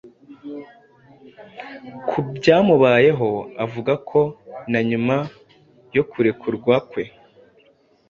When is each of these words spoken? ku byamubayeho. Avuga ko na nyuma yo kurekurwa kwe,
ku 2.07 2.17
byamubayeho. 2.35 3.29
Avuga 3.65 3.93
ko 4.09 4.21
na 4.71 4.79
nyuma 4.89 5.15
yo 5.95 6.03
kurekurwa 6.11 6.75
kwe, 6.89 7.03